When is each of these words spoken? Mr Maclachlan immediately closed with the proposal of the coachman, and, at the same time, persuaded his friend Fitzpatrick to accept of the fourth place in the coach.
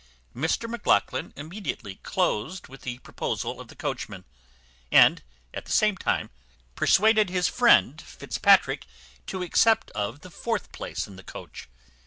Mr 0.35 0.67
Maclachlan 0.67 1.31
immediately 1.35 1.97
closed 2.01 2.67
with 2.67 2.81
the 2.81 2.97
proposal 2.97 3.61
of 3.61 3.67
the 3.67 3.75
coachman, 3.75 4.25
and, 4.91 5.21
at 5.53 5.65
the 5.65 5.71
same 5.71 5.95
time, 5.95 6.31
persuaded 6.73 7.29
his 7.29 7.47
friend 7.47 8.01
Fitzpatrick 8.01 8.87
to 9.27 9.43
accept 9.43 9.91
of 9.91 10.21
the 10.21 10.31
fourth 10.31 10.71
place 10.71 11.05
in 11.05 11.17
the 11.17 11.23
coach. 11.23 11.69